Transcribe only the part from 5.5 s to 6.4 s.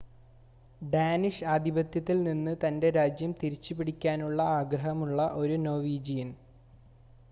Norwegian